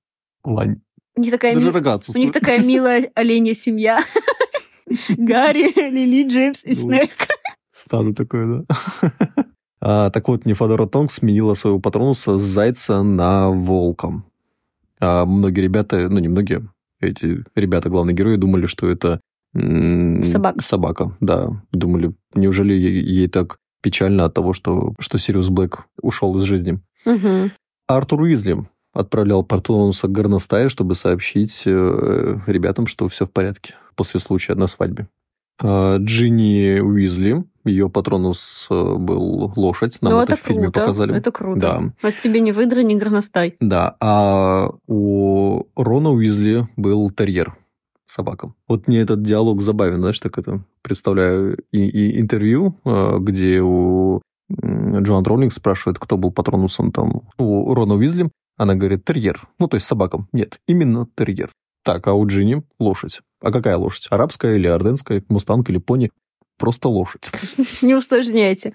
[0.46, 0.82] лань.
[1.18, 4.00] У них такая, Даже ми- рога у них такая милая оленя семья.
[5.10, 6.76] Гарри, Лили, Джеймс и Ну.
[6.76, 7.10] Снег.
[7.72, 9.46] Стадо такое, да.
[9.82, 14.24] А, так вот, Нефодора Тонг сменила своего патронуса с зайца на волка.
[15.00, 16.68] А многие ребята, ну не многие,
[17.02, 19.20] эти ребята, главные герои, думали, что это
[19.54, 20.62] м, Собака.
[20.62, 21.64] Собака, да.
[21.72, 26.80] Думали, неужели ей, ей так печально от того, что, что Сириус Блэк ушел из жизни.
[27.06, 27.52] Мгм.
[27.88, 34.20] Артур Уизли отправлял патронуса к горностае, чтобы сообщить э, ребятам, что все в порядке после
[34.20, 35.08] случая на свадьбе.
[35.62, 40.80] А, Джинни Уизли, ее патронус э, был лошадь, нам Ну, это, это в фильме круто.
[40.82, 41.16] показали.
[41.16, 41.60] Это круто.
[41.60, 41.84] Да.
[42.04, 43.56] Вот тебе не выдра, не горностай.
[43.60, 47.56] Да, а у Рона Уизли был терьер,
[48.06, 48.54] собака.
[48.68, 54.22] Вот мне этот диалог забавен, знаешь, так это представляю и, и интервью, э, где у
[54.62, 58.30] Джоан Роллинг спрашивает, кто был патронусом там у Рона Уизли.
[58.58, 59.42] Она говорит, терьер.
[59.60, 60.28] Ну, то есть собака.
[60.32, 61.50] Нет, именно терьер.
[61.86, 63.22] Так, а у Джинни лошадь.
[63.42, 64.08] А какая лошадь?
[64.10, 65.24] Арабская или арденская?
[65.30, 66.10] Мустанг или пони?
[66.58, 67.30] Просто лошадь.
[67.84, 68.74] Не усложняйте.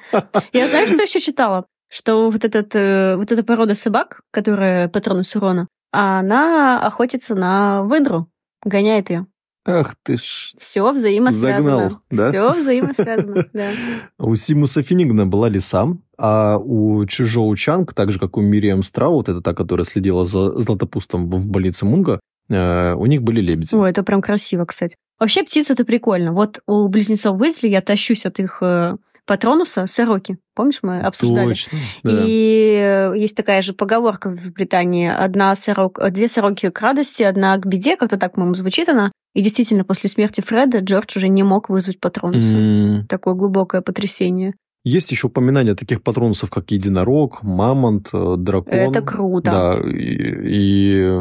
[0.53, 1.67] Я знаю, что еще читала?
[1.89, 7.83] Что вот, этот, э, вот эта порода собак, которая патронус у Рона, она охотится на
[7.83, 8.31] выдру,
[8.65, 9.27] гоняет ее.
[9.67, 10.53] Ах ты ж.
[10.57, 11.63] Все взаимосвязано.
[11.63, 12.31] Загнал, да?
[12.31, 13.71] Все взаимосвязано, да.
[14.19, 19.29] У Симуса Финнигана была лиса, а у Чжоу Чанг, так же, как у Мириам Страут,
[19.29, 22.21] это та, которая следила за Златопустом в больнице Мунга,
[22.51, 23.75] у них были лебеди.
[23.75, 24.97] Ой, это прям красиво, кстати.
[25.19, 26.33] Вообще птицы это прикольно.
[26.33, 30.39] Вот у близнецов Уизли я тащусь от их э, патронуса сороки.
[30.55, 31.49] Помнишь, мы обсуждали?
[31.49, 31.79] Точно.
[32.03, 32.11] да.
[32.27, 35.09] И э, есть такая же поговорка в Британии.
[35.09, 37.97] Одна сорок, э, две сороки к радости, одна к беде.
[37.97, 39.13] Как-то так, по-моему, звучит она.
[39.35, 42.57] И действительно, после смерти Фреда Джордж уже не мог вызвать патронуса.
[42.57, 44.55] М, Такое глубокое потрясение.
[44.83, 48.73] Есть еще упоминания таких патронусов, как единорог, мамонт, э, дракон.
[48.73, 49.51] Это круто.
[49.51, 51.19] Да, и, и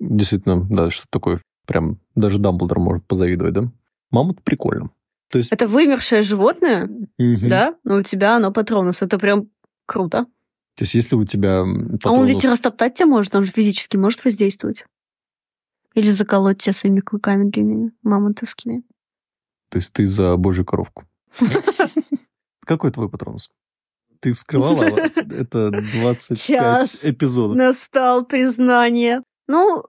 [0.00, 3.70] действительно, да, что такое, прям даже Дамблдор может позавидовать, да?
[4.10, 4.90] Мамонт прикольно.
[5.30, 7.48] То есть, Это вымершее животное, мгм.
[7.48, 9.02] да, но у тебя оно патронус.
[9.02, 9.48] Это прям
[9.86, 10.24] круто.
[10.76, 13.52] То есть, если у тебя м, А он ведь патронус- растоптать тебя может, он же
[13.52, 14.86] физически может воздействовать.
[15.94, 18.82] Или заколоть тебя своими клыками длинными, мамонтовскими.
[19.68, 21.04] То есть ты за божью коровку.
[22.64, 23.50] Какой твой патронус?
[24.20, 24.84] Ты вскрывала
[25.16, 27.04] это 25 Час.
[27.04, 27.56] эпизодов.
[27.56, 29.22] Настал признание.
[29.48, 29.84] Ну,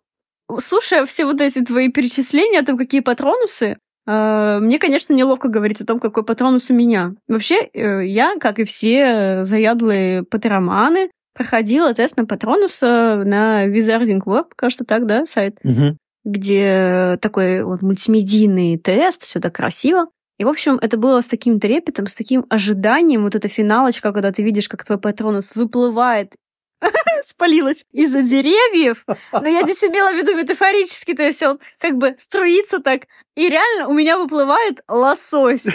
[0.59, 5.81] слушая все вот эти твои перечисления о том, какие патронусы, э, мне, конечно, неловко говорить
[5.81, 7.13] о том, какой патронус у меня.
[7.27, 14.51] Вообще, э, я, как и все заядлые патероманы, проходила тест на патронуса на Wizarding World,
[14.55, 15.97] кажется, так, да, сайт, Мгм.
[16.23, 20.07] где такой вот мультимедийный тест, все так красиво.
[20.39, 24.31] И, в общем, это было с таким трепетом, с таким ожиданием, вот эта финалочка, когда
[24.31, 26.33] ты видишь, как твой патронус выплывает
[27.23, 32.15] спалилась из-за деревьев, но я здесь имела в виду метафорически, то есть он как бы
[32.17, 33.03] струится так,
[33.35, 35.65] и реально у меня выплывает лосось.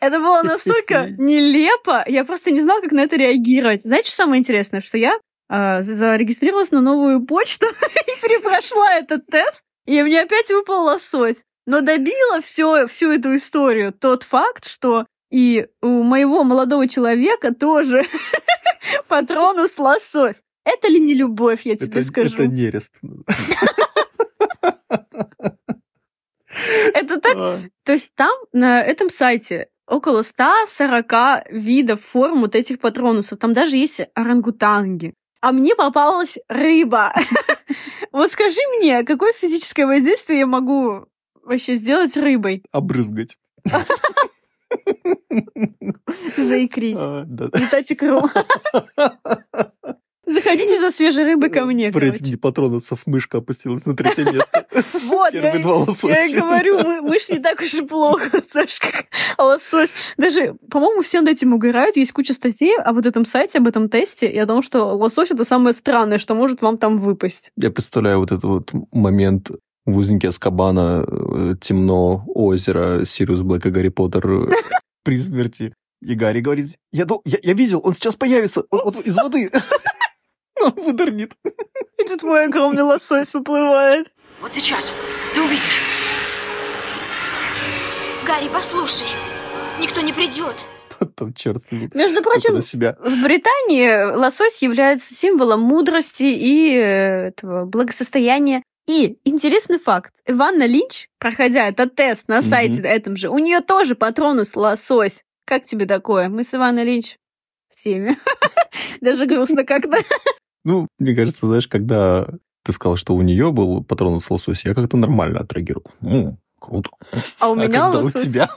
[0.00, 3.82] Это было настолько нелепо, я просто не знала, как на это реагировать.
[3.82, 7.66] Знаете, что самое интересное, что я за- зарегистрировалась на новую почту
[8.06, 11.44] и перепрошла этот тест, и мне опять выпал лосось.
[11.68, 18.06] Но добила все, всю эту историю тот факт, что и у моего молодого человека тоже
[19.08, 20.40] патронус лосось.
[20.64, 22.34] Это ли не любовь, я тебе Это, скажу?
[22.36, 22.94] это нерест.
[26.94, 32.78] Это так А, То есть там, на этом сайте, около 140 видов форм вот этих
[32.78, 33.38] патронусов.
[33.40, 35.12] Там даже есть орангутанги.
[35.42, 37.12] А мне попалась рыба.
[38.10, 41.06] Вот скажи мне, какое физическое воздействие я могу
[41.48, 42.62] вообще сделать рыбой?
[42.70, 43.36] Обрызгать.
[46.36, 46.96] Заикрить.
[46.98, 47.24] А.
[47.26, 48.22] Летать икру.
[50.26, 52.10] Заходите за свежей рыбой ко мне, короче.
[52.10, 54.66] рейтинге патронусов мышка опустилась на третье место.
[55.04, 56.36] Вот, я, Первые два я лосося.
[56.36, 59.06] говорю, мы, мышь не так уж и плохо, Сашка, как
[59.38, 59.90] лосось.
[60.18, 61.96] Даже, по-моему, все над этим угорают.
[61.96, 65.30] Есть куча статей о вот этом сайте, об этом тесте, и о том, что лосось—
[65.32, 67.50] это самое странное, что может вам там выпасть.
[67.56, 69.50] Я представляю вот этот вот момент
[69.88, 74.50] в узнике Аскабана, э, темно, озеро, Сириус Блэк и Гарри Поттер э,
[75.02, 75.74] при смерти.
[76.02, 79.50] И Гарри говорит, я, дол- я, я видел, он сейчас появится, вот, вот из воды.
[80.60, 81.34] Он выдернет.
[81.44, 84.08] И тут мой огромный лосось выплывает.
[84.42, 84.92] Вот сейчас.
[85.32, 85.80] Ты увидишь.
[88.26, 89.06] Гарри, послушай.
[89.80, 90.66] Никто не придет.
[90.98, 91.92] Потом черт с ним.
[91.94, 92.96] Между прочим, на себя.
[92.98, 98.64] в Британии лосось является символом мудрости и э, этого благосостояния.
[98.88, 100.14] И интересный факт.
[100.26, 105.24] Иванна Линч, проходя этот тест на сайте этом же, у нее тоже патронус лосось.
[105.44, 106.30] Как тебе такое?
[106.30, 107.18] Мы с Иванной Линч
[107.70, 108.16] в теме.
[109.02, 109.98] Даже грустно как-то.
[110.64, 112.26] Ну, мне кажется, знаешь, когда
[112.64, 115.90] ты сказал, что у нее был патронус лосось, я как-то нормально отреагировал.
[116.00, 116.90] М, круто.
[117.38, 118.24] А у а меня когда лосось.
[118.24, 118.50] у тебя?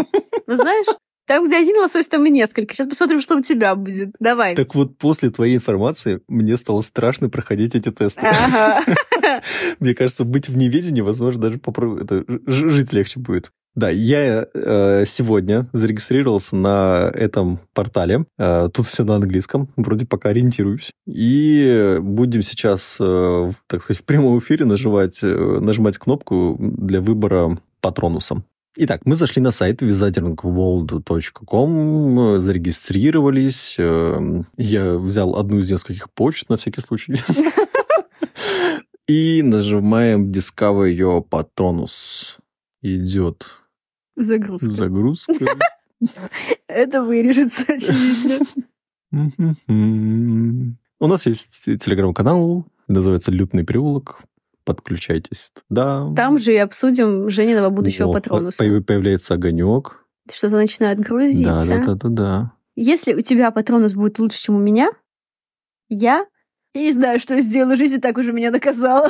[0.47, 0.87] Ну, знаешь,
[1.31, 2.73] там, где один лосось, там и несколько.
[2.73, 4.13] Сейчас посмотрим, что у тебя будет.
[4.19, 4.53] Давай.
[4.53, 8.27] Так вот, после твоей информации мне стало страшно проходить эти тесты.
[9.79, 13.53] Мне кажется, быть в неведении, возможно, даже жить легче будет.
[13.75, 18.25] Да, я э, сегодня зарегистрировался на этом портале.
[18.37, 20.91] Э, тут все на английском, вроде пока ориентируюсь.
[21.07, 27.57] И будем сейчас, э, так сказать, в прямом эфире нажимать, э, нажимать кнопку для выбора
[27.79, 28.43] патронуса.
[28.77, 33.75] Итак, мы зашли на сайт wizardingworld.com, э, зарегистрировались.
[33.77, 37.15] э, Я взял одну из нескольких почт на всякий случай.
[39.07, 42.37] И нажимаем Discover Your Patronus.
[42.81, 43.57] Идет
[44.15, 44.69] Загрузка.
[44.69, 45.33] загрузка.
[46.67, 48.39] Это вырежется, очевидно.
[51.01, 54.23] У нас есть телеграм-канал, называется «Лютный переулок».
[54.63, 56.13] Подключайтесь туда.
[56.15, 58.63] Там же и обсудим Жениного будущего Вот, патронуса.
[58.63, 60.05] по- Появляется огонек.
[60.31, 61.67] Что-то начинает грузиться.
[61.67, 62.51] да, да, да, да.
[62.75, 64.91] Если у тебя патронус будет лучше, чем у меня,
[65.89, 66.25] я,
[66.73, 67.75] я не знаю, что я сделаю.
[67.75, 69.09] Жизнь и так уже меня доказала.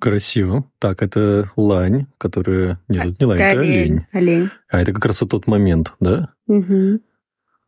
[0.00, 0.64] Красиво.
[0.78, 2.80] Так, это лань, которая...
[2.88, 4.06] Нет, это не лань, это олень.
[4.12, 4.50] Олень.
[4.70, 6.32] А это как раз вот тот момент, да?
[6.46, 7.00] Мгм.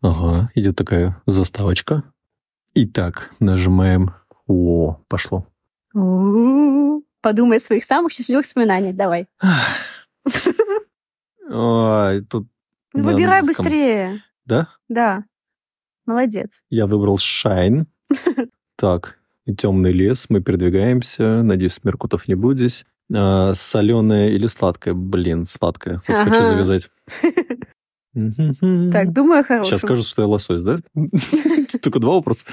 [0.00, 2.04] Ага, идет такая заставочка.
[2.74, 4.14] Итак, нажимаем.
[4.46, 5.46] О, пошло.
[5.92, 8.96] Подумай о своих самых счастливых воспоминаниях.
[8.96, 9.26] Давай.
[11.48, 12.48] Ой, тут...
[12.94, 14.22] Ну, на Выбирай быстрее.
[14.44, 14.68] Да?
[14.88, 15.24] Да.
[16.06, 16.64] Молодец.
[16.70, 17.86] Я выбрал Shine.
[18.76, 19.18] Так,
[19.56, 21.42] темный лес, мы передвигаемся.
[21.44, 22.84] Надеюсь, Меркутов не будет здесь.
[23.14, 24.92] А, соленое или сладкое?
[24.94, 26.02] Блин, сладкое.
[26.08, 26.90] Вот хочу завязать.
[28.14, 29.70] Так, думаю о хорошем.
[29.70, 30.80] Сейчас скажут, что я лосось, да?
[31.82, 32.44] Только два вопроса.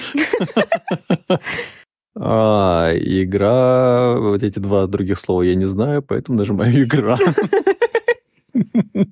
[2.22, 7.18] А, игра, вот эти два других слова я не знаю, поэтому нажимаю игра.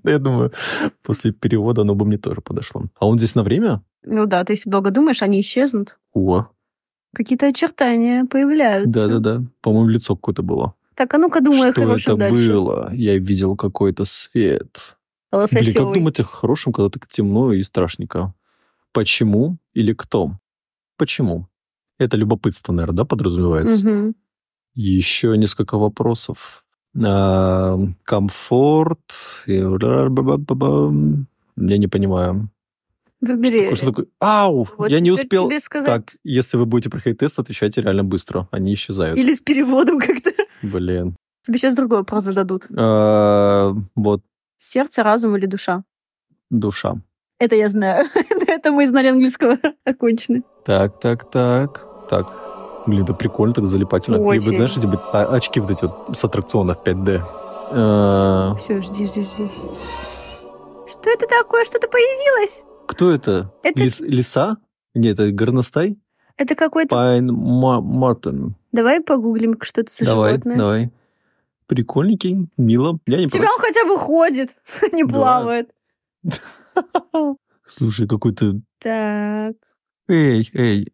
[0.03, 0.51] Я думаю,
[1.03, 2.85] после перевода оно бы мне тоже подошло.
[2.99, 3.81] А он здесь на время?
[4.03, 5.97] Ну да, ты если долго думаешь, они исчезнут.
[6.13, 6.47] О,
[7.15, 8.91] Какие-то очертания появляются.
[8.91, 9.43] да-да-да.
[9.61, 10.73] По-моему, лицо какое-то было.
[10.93, 12.47] Так, а ну-ка думай о Что хорошем это дальше.
[12.51, 12.89] было?
[12.93, 14.97] Я видел какой-то свет.
[15.31, 18.33] Блин, как думать о хорошем, когда так темно и страшненько?
[18.91, 20.31] Почему или кто?
[20.97, 21.47] Почему?
[21.99, 23.87] Это любопытство, наверное, да, подразумевается?
[23.87, 24.15] Мгм.
[24.75, 26.63] Еще несколько вопросов.
[27.03, 28.99] А, комфорт.
[29.47, 29.67] Я
[31.77, 32.49] не понимаю.
[33.19, 33.59] Выбери.
[33.61, 34.05] Такое, Что такое?
[34.19, 34.67] Ау!
[34.77, 35.49] Вот я не успел.
[35.59, 35.87] сказать.
[35.87, 38.47] Так, если вы будете проходить тест, отвечайте реально быстро.
[38.51, 39.17] Они исчезают.
[39.17, 40.31] Или с переводом как-то.
[40.61, 41.15] Блин.
[41.43, 42.67] Тебе сейчас другой вопрос зададут.
[42.75, 44.21] А, вот
[44.59, 45.83] Сердце, разум или душа?
[46.49, 46.95] душа.
[47.39, 48.05] Это я знаю.
[48.47, 50.43] Это мы знали английского окончены.
[50.65, 51.86] Так, так, так.
[52.09, 52.83] Так.
[52.87, 54.15] Блин, это прикольно, так залипательно.
[54.15, 54.49] И Очень.
[54.51, 57.21] вы знаешь, эти вот, а, очки вот эти вот с аттракционов 5D.
[57.71, 59.51] А, Все, жди, жди, жди.
[60.87, 61.65] Что это такое?
[61.65, 62.63] Что-то появилось?
[62.87, 63.51] кто это?
[63.63, 64.57] Это- Лис- лиса?
[64.95, 65.99] Нет, это горностай?
[66.37, 66.95] Это какой-то...
[66.95, 68.55] Пайн Ма- Мартин.
[68.71, 70.57] Давай погуглим, что это за Давай, животное.
[70.57, 70.91] давай.
[71.65, 72.99] Прикольненький, мило.
[73.05, 74.51] Я не У тебя он хотя бы ходит,
[74.93, 75.13] не Да.
[75.13, 75.69] плавает.
[76.23, 76.41] против.
[77.65, 78.53] Слушай, какой-то...
[78.79, 79.55] Так,
[80.07, 80.93] Эй, эй,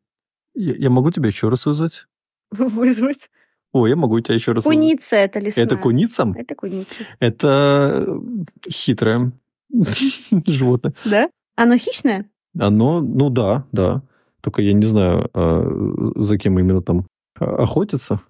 [0.53, 2.07] я, я могу тебя еще раз вызвать?
[2.51, 3.29] вызвать.
[3.71, 4.77] О, я могу тебя еще раз вызвать.
[4.77, 5.65] Куница это лесная.
[5.65, 6.33] Это куница?
[6.35, 6.93] Это куница.
[7.19, 8.21] Это
[8.69, 9.31] хитрое
[10.45, 10.93] животное.
[11.05, 11.29] Да?
[11.55, 12.29] Оно хищное?
[12.57, 14.03] Оно, ну да, да.
[14.41, 17.07] Только я не знаю, а, за кем именно там
[17.39, 18.21] а, охотится.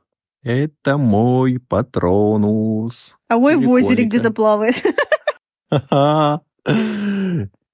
[0.43, 3.17] Это мой патронус.
[3.27, 4.75] А мой в озере где-то плавает.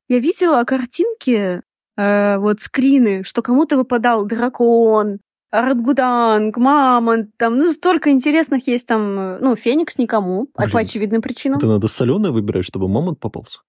[0.10, 1.62] Я видела картинки,
[2.00, 5.20] э, вот скрины, что кому-то выпадал дракон,
[5.52, 10.80] Рангуданг, мамонт, там, ну, столько интересных есть там, э, ну, феникс никому, а Блин, по
[10.80, 11.58] очевидным причинам.
[11.58, 13.60] Это надо соленое выбирать, чтобы мамонт попался.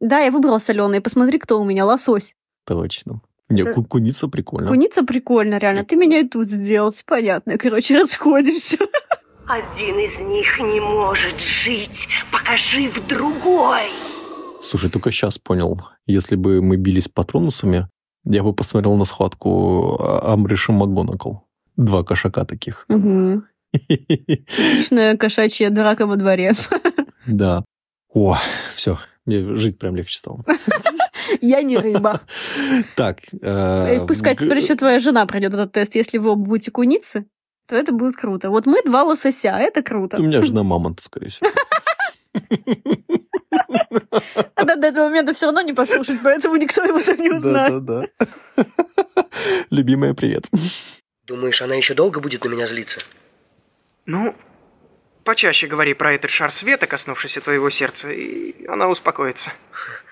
[0.00, 2.34] Да, я выбрала соленый, посмотри, кто у меня, лосось.
[2.66, 3.20] Точно.
[3.48, 4.68] Не, Это- ку- куница прикольно.
[4.70, 8.78] Куница прикольно, реально, ты меня и тут сделал, все понятно, короче, расходимся.
[9.48, 13.88] Один из них не может жить, пока жив другой.
[14.62, 15.80] Слушай, только сейчас понял.
[16.08, 17.86] Если бы мы бились патронусами,
[18.24, 21.44] я бы посмотрел на схватку а- Амбриша МакГонагал.
[21.76, 22.86] Два кошака таких.
[22.88, 23.42] Угу.
[23.88, 26.54] Типичная кошачья драка во дворе.
[27.26, 27.62] Да.
[28.12, 28.36] О,
[28.74, 28.98] все.
[29.26, 30.44] Мне жить прям легче стало.
[31.42, 32.22] Я не рыба.
[32.96, 33.18] Так.
[33.42, 35.94] э, Пускай теперь еще твоя жена пройдет этот тест.
[35.94, 37.26] Если вы оба будете куницы,
[37.68, 38.48] то это будет круто.
[38.48, 40.16] Вот мы два лосося, это круто.
[40.18, 41.50] У меня жена мамонт, скорее всего.
[44.54, 47.84] Она до этого момента все равно не послушает, поэтому никто его там не узнает.
[47.84, 48.64] Да-да-да.
[49.70, 50.48] Любимая, привет.
[51.24, 53.00] Думаешь, она еще долго будет на меня злиться?
[54.06, 54.34] Ну,
[55.24, 59.52] почаще говори про этот шар света, коснувшийся твоего сердца, и она успокоится.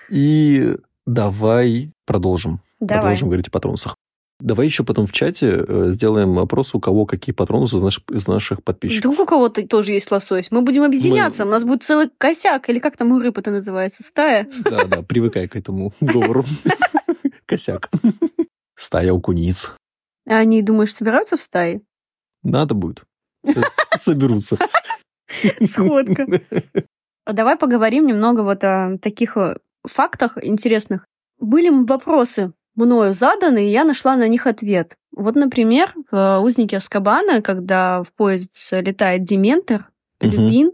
[0.09, 0.75] И
[1.05, 2.61] давай продолжим.
[2.79, 3.01] Давай.
[3.01, 3.95] Продолжим говорить о патронусах.
[4.39, 8.27] Давай еще потом в чате э, сделаем опрос, у кого какие патронусы из наших, из
[8.27, 9.11] наших подписчиков.
[9.11, 10.51] Вдруг у кого-то тоже есть лосось.
[10.51, 11.43] Мы будем объединяться.
[11.43, 14.47] У нас будет целый косяк, или как там у рыб это называется, стая.
[14.63, 16.45] Да, да, привыкай к этому говору.
[17.47, 17.89] Косяк.
[18.75, 19.71] Стая у куниц.
[20.27, 21.81] А они, думаешь, собираются в стае?
[22.43, 23.05] Надо будет.
[23.95, 24.59] Соберутся.
[25.63, 26.27] Сходка.
[27.25, 31.05] А Давай поговорим немного вот о таких э, фактах интересных.
[31.39, 34.95] Были вопросы мною заданы, и я нашла на них ответ.
[35.15, 39.89] Вот, например, в «Узнике Аскабана», когда в поезд летает Дементор,
[40.21, 40.31] Мгм.
[40.31, 40.71] Люпин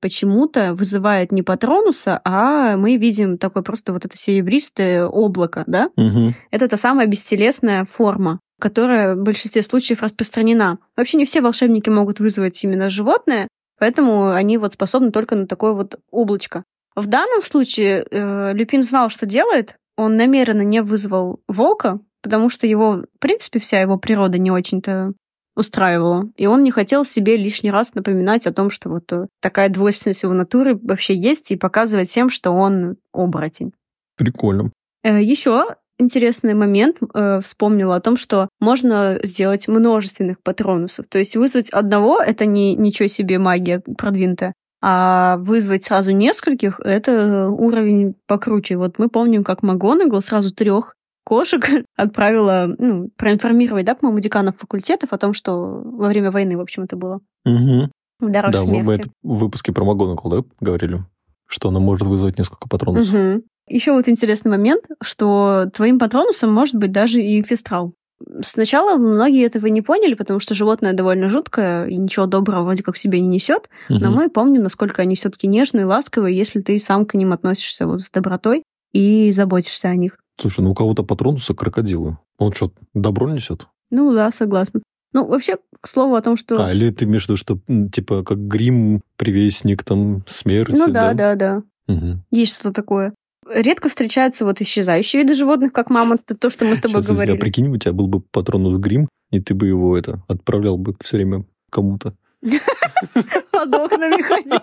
[0.00, 5.90] почему-то вызывает не Патронуса, а мы видим такое просто вот это серебристое облако, да?
[5.96, 6.34] Мгм.
[6.50, 10.78] Это та самая бестелесная форма, которая в большинстве случаев распространена.
[10.96, 15.72] Вообще не все волшебники могут вызвать именно животное, поэтому они вот способны только на такое
[15.72, 16.64] вот облачко.
[16.96, 19.76] В данном случае э, Люпин знал, что делает.
[20.00, 25.12] Он намеренно не вызвал волка, потому что его, в принципе, вся его природа не очень-то
[25.54, 26.30] устраивала.
[26.36, 30.22] И он не хотел себе лишний раз напоминать о том, что вот э, такая двойственность
[30.22, 33.74] его натуры вообще есть, и показывать всем, что он оборотень.
[34.16, 34.72] Прикольно.
[35.04, 41.04] Еще интересный момент э, вспомнила о том, что можно сделать множественных патронусов.
[41.10, 47.48] То есть вызвать одного это не ничего себе магия продвинутая, а вызвать сразу нескольких это
[47.48, 48.76] уровень покруче.
[48.76, 51.62] Вот мы помним, как Магонагл сразу трех кошек
[51.96, 56.84] отправила, ну, проинформировать, да, по-моему, деканов факультетов о том, что во время войны, в общем,
[56.84, 57.20] это было.
[57.44, 57.90] Мгм.
[58.20, 59.00] В дорог Да, мы, мы смерти.
[59.00, 61.04] это в выпуске про МакГонагал, да, говорили?
[61.46, 63.42] Что она может вызвать несколько патронусов.
[63.68, 67.94] Еще вот интересный момент, что твоим патронусом может быть даже и фестрал.
[68.42, 72.94] Сначала многие этого не поняли, потому что животное довольно жуткое и ничего доброго вроде как
[72.94, 73.68] в себе не несет.
[73.88, 74.12] Но Мгм.
[74.12, 78.10] мы помним, насколько они все-таки нежные, ласковые, если ты сам к ним относишься вот с
[78.10, 78.62] добротой
[78.92, 80.18] и заботишься о них.
[80.38, 82.18] Слушай, ну у кого-то патронусы крокодилы.
[82.38, 83.66] Он что, добро несет?
[83.90, 84.80] Ну да, согласна.
[85.12, 86.64] Ну, вообще, к слову о том, что...
[86.64, 87.58] А, или ты имеешь в виду, что
[87.92, 91.62] типа как грим, привестник, там, смерти, ну да, да, да.
[91.88, 92.22] Мгм.
[92.30, 93.12] Есть что-то такое.
[93.50, 97.14] Редко встречаются вот исчезающие виды животных, как мамонт, это то, что мы с тобой Сейчас,
[97.14, 97.36] говорили.
[97.36, 101.16] Прикинь, у тебя был бы патронус грим, и ты бы его это отправлял бы все
[101.16, 102.14] время кому-то.
[103.50, 104.62] Под окнами ходить.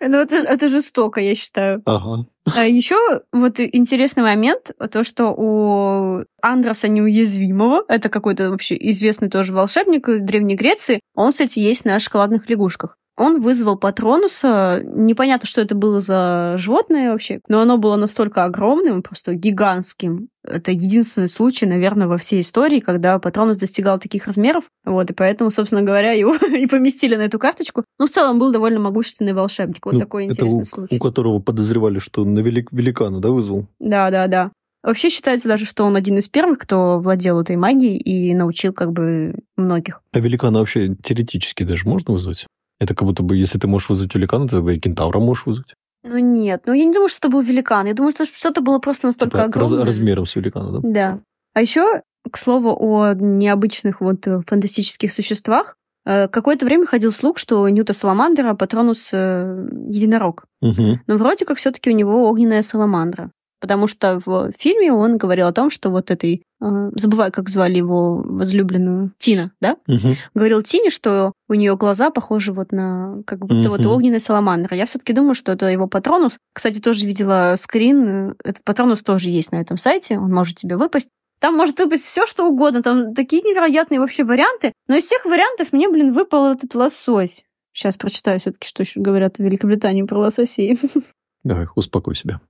[0.00, 1.82] Ну, это, это жестоко, я считаю.
[1.84, 2.26] Ага.
[2.54, 2.96] А еще
[3.32, 10.20] вот интересный момент, то, что у Андроса Неуязвимого, это какой-то вообще известный тоже волшебник из
[10.20, 12.96] Древней Греции, он, кстати, есть на шоколадных лягушках.
[13.16, 19.02] Он вызвал Патронуса, непонятно, что это было за животное вообще, но оно было настолько огромным,
[19.02, 20.28] просто гигантским.
[20.44, 24.64] Это единственный случай, наверное, во всей истории, когда Патронус достигал таких размеров.
[24.84, 27.84] Вот, и поэтому, собственно говоря, его и поместили на эту карточку.
[27.98, 29.84] Ну, в целом, был довольно могущественный волшебник.
[29.86, 30.96] Вот Ну, такой это интересный у, случай.
[30.96, 33.66] у которого подозревали, что на велик, великана, да, вызвал?
[33.80, 34.52] Да, да, да.
[34.82, 38.92] Вообще считается даже, что он один из первых, кто владел этой магией и научил как
[38.92, 40.00] бы многих.
[40.12, 42.46] А великана вообще теоретически даже можно вызвать?
[42.80, 45.74] Это как будто бы, если ты можешь вызвать великана, ты тогда и кентавра можешь вызвать.
[46.04, 47.86] Ну нет, ну я не думаю, что это был великан.
[47.86, 49.84] Я думаю, что что-то было просто настолько Типа раз- огромное.
[49.84, 50.80] размером с великана, да?
[50.82, 51.20] Да.
[51.54, 55.76] А еще, к слову, о необычных вот э, фантастических существах.
[56.04, 60.44] Э, Какое-то время ходил слух, что Ньюта Саламандра Патронус э, единорог.
[60.60, 61.00] Угу.
[61.06, 63.32] Но вроде как все-таки у него огненная саламандра.
[63.60, 66.42] Потому что в фильме он говорил о том, что вот этой...
[66.60, 69.12] э, забываю, как звали его возлюбленную.
[69.18, 69.76] Тина, да?
[69.88, 70.16] Угу.
[70.34, 73.88] Говорил Тине, что у нее глаза похожи вот на как будто вот Мгм.
[73.90, 74.76] огненная саламандра.
[74.76, 76.38] Я все-таки думаю, что это его патронус.
[76.52, 78.34] Кстати, тоже видела скрин.
[78.44, 80.18] Этот патронус тоже есть на этом сайте.
[80.18, 81.08] Он может тебе выпасть.
[81.38, 82.82] Там может выпасть все, что угодно.
[82.82, 84.72] Там такие невероятные вообще варианты.
[84.88, 87.44] Но из всех вариантов мне, блин, выпал этот лосось.
[87.72, 90.78] Сейчас прочитаю все-таки, что еще говорят в Великобритании про лососей.
[91.44, 92.40] Давай, успокой себя.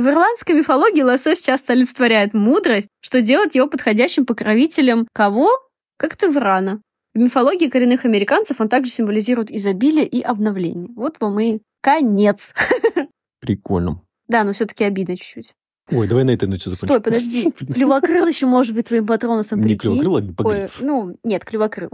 [0.00, 5.50] В ирландской мифологии лосось часто олицетворяет мудрость, что делает его подходящим покровителем кого?
[5.98, 6.80] Как Таврана.
[7.12, 10.88] В мифологии коренных американцев он также символизирует изобилие и обновление.
[10.96, 12.54] Вот вам и конец.
[13.40, 14.00] Прикольно.
[14.26, 15.52] Да, но все-таки обидно чуть-чуть.
[15.90, 16.86] Ой, давай на этой ноте закончим.
[16.86, 17.50] Стой, подожди.
[17.74, 20.78] Клювокрыл еще может быть твоим патронусом, Не клювокрыл, а Ой, гиппогриф.
[20.80, 21.90] ну, нет, клювокрыл.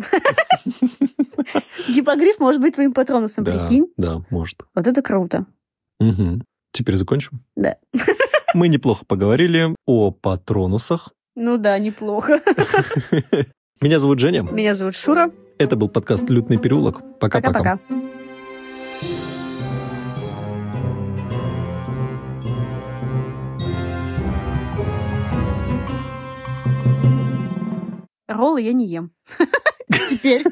[1.89, 3.89] Гиппогриф может быть твоим патронусом, прикинь.
[3.97, 4.61] да, может.
[4.77, 5.47] Вот это круто.
[5.99, 6.45] Мгм.
[6.77, 7.43] Теперь закончим?
[7.57, 7.79] Да.
[8.55, 11.09] Мы неплохо поговорили о патронусах.
[11.35, 12.43] Ну да, неплохо.
[13.81, 14.43] Меня зовут Женя.
[14.43, 15.33] Меня зовут Шура.
[15.59, 17.01] Это был подкаст «Лютный переулок».
[17.19, 17.79] Пока-пока.
[17.79, 17.81] Пока-пока.
[28.29, 29.13] Роллы я не ем.
[30.11, 30.45] Теперь.